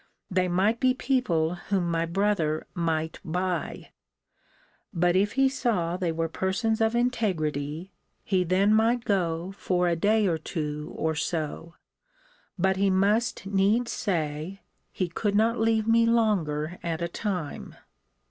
[0.31, 3.91] They might be people whom my brother might buy.
[4.91, 7.91] But if he saw they were persons of integrity,
[8.23, 11.75] he then might go for a day or two, or so.
[12.57, 14.61] But he must needs say,
[14.91, 17.75] he could not leave me longer at a time.